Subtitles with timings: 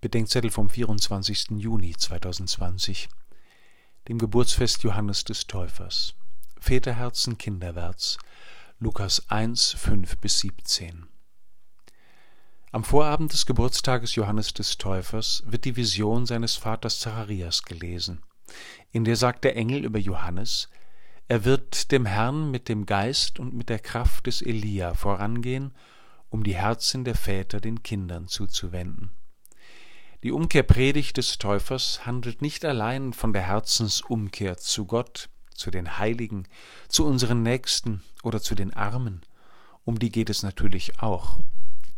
[0.00, 1.58] Bedenkzettel vom 24.
[1.58, 3.08] Juni 2020,
[4.06, 6.14] dem Geburtsfest Johannes des Täufers.
[6.60, 8.16] Väterherzen kinderwärts,
[8.78, 11.08] Lukas 1, 5 bis 17.
[12.70, 18.22] Am Vorabend des Geburtstages Johannes des Täufers wird die Vision seines Vaters Zacharias gelesen.
[18.92, 20.68] In der sagt der Engel über Johannes,
[21.26, 25.74] er wird dem Herrn mit dem Geist und mit der Kraft des Elia vorangehen,
[26.28, 29.10] um die Herzen der Väter den Kindern zuzuwenden.
[30.24, 36.48] Die Umkehrpredigt des Täufers handelt nicht allein von der Herzensumkehr zu Gott, zu den Heiligen,
[36.88, 39.22] zu unseren Nächsten oder zu den Armen.
[39.84, 41.38] Um die geht es natürlich auch.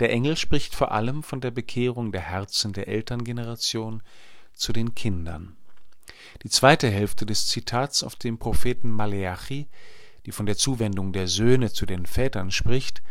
[0.00, 4.02] Der Engel spricht vor allem von der Bekehrung der Herzen der Elterngeneration
[4.54, 5.54] zu den Kindern.
[6.42, 9.68] Die zweite Hälfte des Zitats auf dem Propheten Maleachi,
[10.24, 13.02] die von der Zuwendung der Söhne zu den Vätern spricht,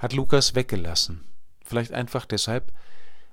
[0.00, 1.24] hat Lukas weggelassen.
[1.62, 2.72] Vielleicht einfach deshalb,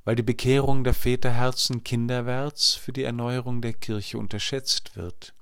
[0.05, 5.33] weil die Bekehrung der Väterherzen kinderwärts für die Erneuerung der Kirche unterschätzt wird.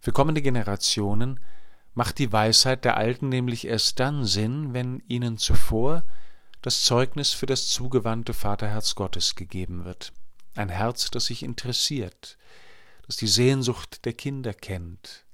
[0.00, 1.38] Für kommende Generationen
[1.92, 6.02] macht die Weisheit der Alten nämlich erst dann Sinn, wenn ihnen zuvor
[6.62, 10.12] das Zeugnis für das zugewandte Vaterherz Gottes gegeben wird.
[10.56, 12.38] Ein Herz, das sich interessiert,
[13.06, 15.26] das die Sehnsucht der Kinder kennt,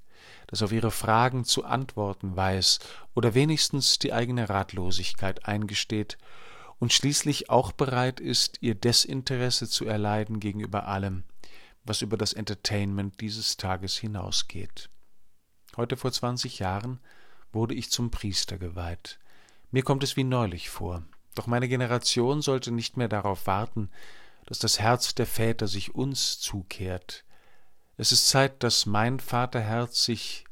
[0.47, 2.79] das auf ihre Fragen zu antworten weiß
[3.15, 6.17] oder wenigstens die eigene Ratlosigkeit eingesteht
[6.81, 11.23] und schließlich auch bereit ist, ihr Desinteresse zu erleiden gegenüber allem,
[11.83, 14.89] was über das Entertainment dieses Tages hinausgeht.
[15.77, 16.99] Heute vor zwanzig Jahren
[17.51, 19.19] wurde ich zum Priester geweiht.
[19.69, 21.03] Mir kommt es wie neulich vor.
[21.35, 23.91] Doch meine Generation sollte nicht mehr darauf warten,
[24.47, 27.25] dass das Herz der Väter sich uns zukehrt.
[27.95, 30.45] Es ist Zeit, dass mein Vaterherz sich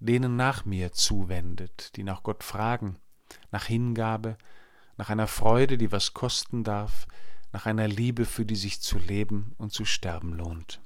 [0.00, 2.96] denen nach mir zuwendet, die nach Gott fragen,
[3.50, 4.38] nach Hingabe,
[5.02, 7.08] nach einer Freude, die was kosten darf,
[7.50, 10.80] nach einer Liebe, für die sich zu leben und zu sterben lohnt.